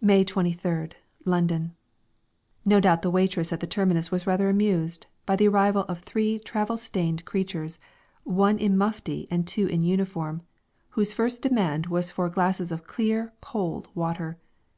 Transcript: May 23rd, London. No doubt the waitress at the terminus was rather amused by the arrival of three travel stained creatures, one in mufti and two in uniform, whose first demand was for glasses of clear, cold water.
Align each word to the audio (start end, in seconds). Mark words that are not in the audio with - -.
May 0.00 0.24
23rd, 0.24 0.92
London. 1.26 1.74
No 2.64 2.80
doubt 2.80 3.02
the 3.02 3.10
waitress 3.10 3.52
at 3.52 3.60
the 3.60 3.66
terminus 3.66 4.10
was 4.10 4.26
rather 4.26 4.48
amused 4.48 5.06
by 5.26 5.36
the 5.36 5.48
arrival 5.48 5.82
of 5.82 5.98
three 5.98 6.38
travel 6.38 6.78
stained 6.78 7.26
creatures, 7.26 7.78
one 8.24 8.56
in 8.58 8.78
mufti 8.78 9.28
and 9.30 9.46
two 9.46 9.66
in 9.66 9.82
uniform, 9.82 10.40
whose 10.92 11.12
first 11.12 11.42
demand 11.42 11.88
was 11.88 12.10
for 12.10 12.30
glasses 12.30 12.72
of 12.72 12.86
clear, 12.86 13.34
cold 13.42 13.88
water. 13.94 14.38